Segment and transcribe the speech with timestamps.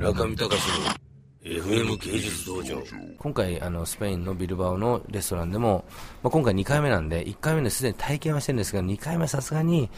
[0.00, 0.54] 村上隆の
[1.44, 2.82] FM 芸術道場。
[3.18, 5.84] 今回あのスペインのビルバオのレストランでも、
[6.22, 9.90] まあ、今回2回目なんで1回目ですでに体験はしてるんですが2回目さすがに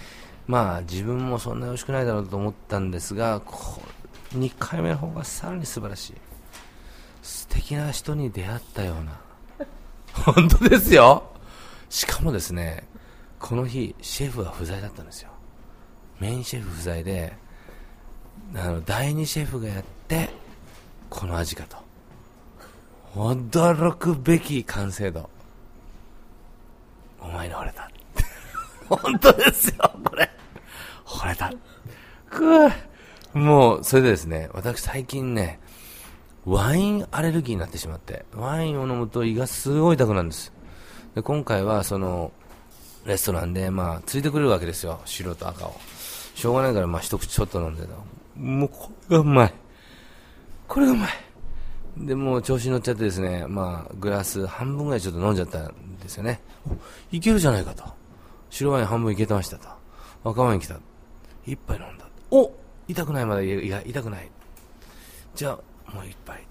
[0.49, 3.81] まあ自分もそんなに美味しくないだろうと思ったんですがこ
[4.35, 6.15] 2回目の方がさらに素晴らしい。
[7.23, 9.21] 素敵な人に出会ったような。
[10.35, 11.31] 本当ですよ。
[11.89, 12.89] しかもですね
[13.39, 15.31] この日シェフは不在だったんですよ。
[16.19, 17.41] メインシェフ不在で
[18.55, 20.31] あの第2シェフがやって
[21.09, 21.77] この味かと。
[23.15, 25.29] 驚くべき完成度。
[27.21, 27.91] お前に惚れた。
[28.89, 29.75] 本当ですよ
[30.05, 30.31] これ。
[31.05, 31.53] 惚れた。
[32.31, 32.71] く
[33.35, 35.61] もうそれでですね私最近ね
[36.45, 40.53] ワインアレルギーになってしまってワインを飲むと胃がすごい痛くなるんです。
[41.15, 42.33] で今回はその
[43.05, 45.01] レストランでまあついてくれるわけですよ。
[45.05, 45.75] 白と赤を。
[46.35, 47.89] しょうがないからまあ一口ちょっと飲んでた
[48.37, 49.55] もうこれがうまい。
[50.69, 51.11] これがうまい。
[51.97, 56.41] でもう調子に乗っちゃってですねまあグラス半分ぐらいちょっと飲んじゃったんですよね。
[57.11, 57.85] いけるじゃないかと。
[58.51, 59.69] 白ワイン半分いけてましたと。
[60.25, 60.77] 赤ワイン来た。
[61.47, 62.07] 一杯飲んだ。
[62.31, 62.51] お
[62.89, 63.43] 痛くないまだ。
[63.43, 64.31] いや痛くない。
[65.35, 66.47] じゃあもう一杯。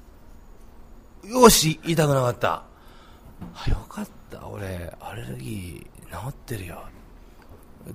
[1.24, 2.64] よし痛くなかった。
[3.66, 4.48] あよかった。
[4.48, 6.84] 俺アレルギー治ってるよ。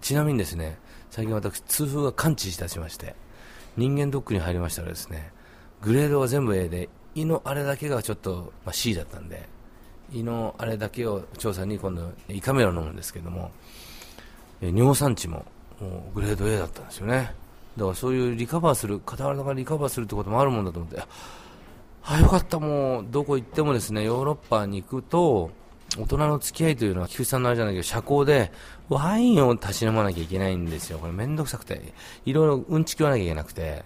[0.01, 0.79] ちなみにですね
[1.11, 3.14] 最近私痛風が完治いたしまして。
[3.77, 5.31] 人間ドックに入りましたらですね
[5.83, 9.49] グレードは全部 A で胃のあれだけがちょっと、まあ、C だったんで
[10.13, 13.51] 胃のあれだけを調査に今度胃カメラを飲むんですけども
[14.61, 15.45] 尿酸値も
[15.81, 17.35] もグレード A だったんですよね。
[17.77, 21.03] だからそういうリカバーする傍らがリカバーするってこともあるもんだと思って
[22.05, 25.51] あよかったもうどこ行ってもですねヨーロッパに行くと
[25.98, 28.53] 大人の付き合いというのは菊池さんのあれじゃないけど社交で
[28.89, 30.98] ワインをたしなまなきゃいけないんですよ。
[30.98, 31.92] これめんどくさくて。
[32.25, 33.84] いろいろうんちきわなきゃいけなくて。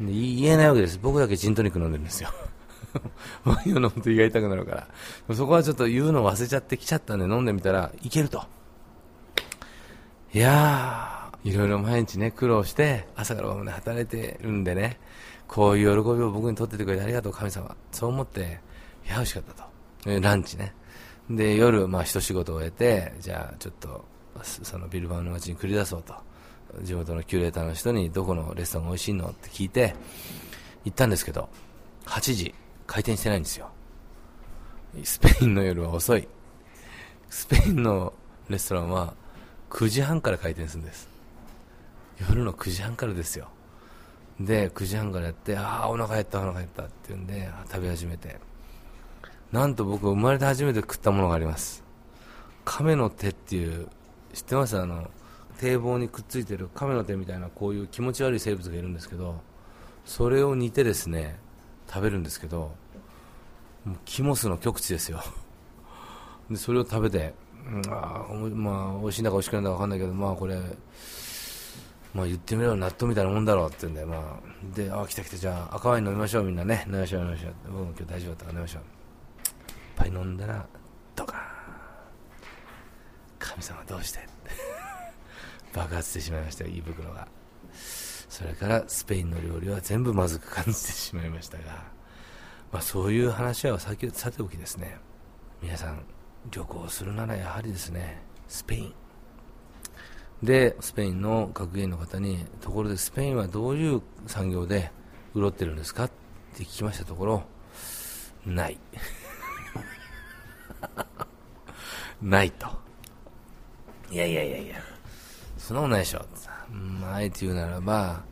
[0.00, 0.98] 言えないわけです。
[1.02, 2.30] 僕だけジントニック飲んでるんですよ。
[3.44, 4.86] ワインを飲むと胃が痛くなるか
[5.28, 5.34] ら。
[5.34, 8.44] そこはちょっと言うの忘れちゃってきちゃったんで飲んでみたらいけると。
[10.32, 15.00] いやーいろいろ毎日ね苦労して朝から晩まで働いてるんでね
[15.46, 17.74] こういう喜びを僕にとっててくれてありがとう神様。
[17.90, 18.60] そう思って
[19.06, 20.20] いや美味しかったと。
[20.20, 20.74] ランチね。
[21.30, 24.04] で夜、まあ、一仕事を終えてじゃあちょっと
[24.42, 26.14] そのビルバオの街に繰り出そうと。
[26.82, 29.94] 地元のキュレーターの人にどこのレストランが美味しいのって聞いて
[30.84, 31.48] 行ったんですけど
[32.04, 32.54] 8時
[32.86, 33.70] 開店してないんですよ。
[35.02, 36.28] スペインの夜は遅い。
[37.30, 38.12] スペインの
[38.48, 39.14] レストランは
[39.70, 41.08] 9時半から開店するんです。
[42.20, 43.48] 夜の9時半からですよ。
[44.40, 48.36] で9時半からやってああお腹減ったお腹減ったって言うんで食べ始めて。
[49.52, 51.82] なんと僕生まれて初めて食ったものがあります。
[52.64, 53.88] 亀の手っていう
[54.34, 54.78] 知ってます？
[54.78, 55.10] あの
[55.58, 59.40] 堤防にくっついてる亀の手みたいなこういう気持ち悪い生物がいるんですけど
[60.04, 61.38] それを煮てですね
[61.88, 62.72] 食べるんですけど
[63.84, 65.22] もうキモスの極致ですよ。
[66.50, 67.34] でそれを食べて、
[67.66, 70.60] うん、あまあ美味しいんだか美味しくないんだか分かんないけどまあこれ
[72.14, 76.84] まあ言ってみれば納豆みたいなもんだろうって言うんでまあであ来た来たじゃあ赤ワイン飲みましょうみんなね。
[76.86, 77.52] 飲みましょう飲みましょう。
[77.66, 78.82] 僕も今日大丈夫だったから飲みましょう。
[80.10, 80.66] ぱい飲んだら
[81.16, 81.42] ドカーン。
[83.38, 84.20] 神様どうして？
[85.74, 87.28] 爆発してしまいましたよ胃袋が。
[88.28, 91.64] それからスペインの料理は全部まずく感じてしまいましたが、
[92.72, 94.98] まあ、そういう話はささておきですね。
[95.62, 96.04] 皆さん
[96.50, 98.94] 旅行するならやはりですねスペイン。
[100.42, 104.92] でスペインの学芸員の方にところでスペインはどういう産業で
[105.34, 106.04] 潤ってるんですか？
[106.04, 106.10] っ
[106.54, 107.42] て聞きましたところ
[108.46, 108.78] ない。
[112.22, 112.66] ないと。
[114.10, 114.76] いやいやいやいや、
[115.58, 116.24] そんなことないでしょ。
[116.70, 118.22] まあ、あえて言うならば、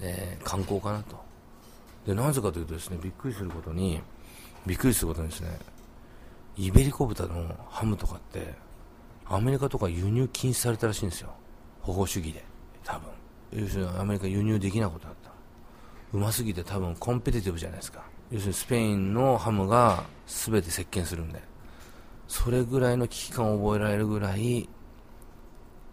[0.00, 1.22] えー、観光かなと。
[2.06, 4.00] で、なぜかというとですね、びっくりすることに、
[4.66, 5.58] びっくりすることにですね、
[6.56, 8.54] イベリコ豚のハムとかって、
[9.26, 11.30] アメリカとか輸入禁止されたらしいんですよ。
[11.80, 12.44] 保護主義で。
[12.84, 13.08] 多分。
[13.52, 15.30] 要するにアメリカ輸入できないことだった。
[16.12, 18.02] うますぎて多分コンペティティブじゃないですか。
[18.30, 21.40] 要するにスペインのハムが全て席巻するんで。
[22.32, 24.66] それぐらいの危機感を覚えられるぐらい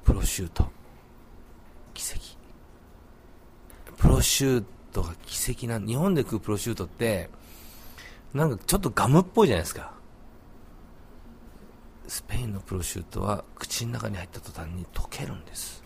[0.05, 0.65] プロシュート。
[1.93, 2.21] 奇跡。
[3.97, 4.63] プロシュー
[4.93, 7.29] トが奇跡な日本で食うプロシュートって
[8.33, 9.91] なんかちょっとガムっぽいじゃないですか。
[12.07, 15.83] スペインのプロシュートは口の中に入った途端に溶けるんです。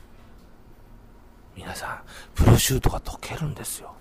[1.55, 2.01] 皆さん
[2.35, 3.91] プロシュートが溶けるんですよ。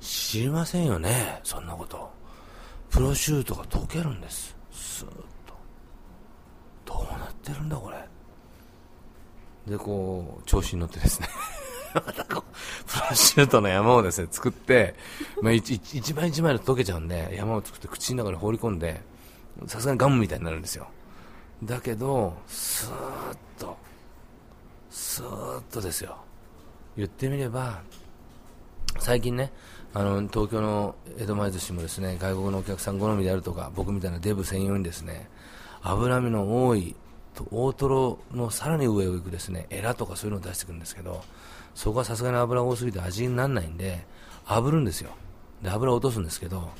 [0.00, 2.12] 知りませんよねそんなこと。
[2.90, 4.63] プロシュートが溶けるんです。
[4.74, 5.10] スーッ
[5.46, 5.54] と
[6.84, 7.96] どうなってるんだこれ
[9.66, 11.28] でこう調子に乗ってですね
[11.94, 14.96] またこう、プラシュートの山をですね、作って、
[15.40, 19.00] まあ、一一枚一枚で溶けちゃうんで、山を作って口の中に放り込んで、
[19.68, 20.88] さすがにガムみたいになるんですよ。
[21.62, 23.76] だけど、スーッと、
[24.90, 26.16] スーッとですよ。
[26.96, 27.80] 言ってみれば、
[28.98, 29.52] 最近ね、
[29.96, 35.30] あの、東京の江戸前寿司もですね、外国のお客さん好みであるとか、僕みたいなデブ専用にですね、
[35.82, 36.96] 脂身の多い、
[37.52, 41.22] 大トロのさらに上を行くですね、エラとかそういうのを出してくるんですけど、
[41.76, 44.04] そこはさすがに油多すぎて味にならないんで、
[44.46, 45.10] 炙るんですよ。
[45.62, 46.70] で、油を落とすんですけど、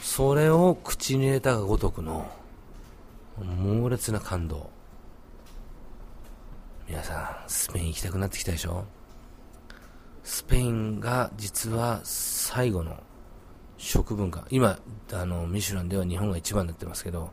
[0.00, 2.30] それを口に入れたがごとくの、
[3.38, 4.68] 猛烈な感動。
[6.86, 8.84] 皆さん、スペイン行きたくなってきたでしょ？
[10.26, 13.00] スペインが実は最後の
[13.78, 14.44] 食文化。
[14.50, 14.76] 今、
[15.12, 17.30] あの、ミシュランでは日本が一番になってますけど、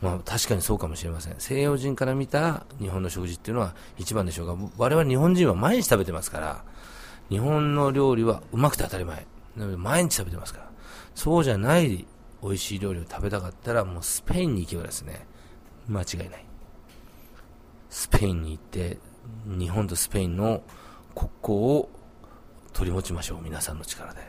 [0.00, 1.34] まあ確かにそうかもしれません。
[1.38, 6.64] 西洋人から見た日本の食事っていうのは一番でしょうが、我々日本人は毎日食べてますから、
[7.28, 9.26] 日本の料理はうまくて当たり前。
[9.54, 10.70] なので毎日食べてますから。
[11.14, 12.06] そうじゃない
[12.42, 15.26] 美味しい料理を食べたかったら、もうスペインに行けばですね、
[15.86, 16.46] 間違いない。
[17.90, 18.96] スペインに行って、
[19.46, 20.62] 日本とスペインの
[21.14, 21.88] 国交を
[22.78, 23.42] 取り持ちましょう。
[23.42, 24.20] 皆さんの力で。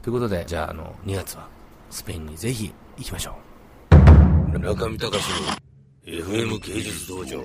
[0.00, 1.46] ということで、じゃあ、あの、2月は
[1.90, 3.36] スペインにぜひ行きましょ
[4.54, 4.58] う。
[4.58, 7.44] 中見隆の FM 芸術道場。